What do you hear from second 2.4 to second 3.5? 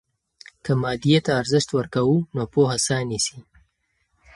پوهه ساه نیسي.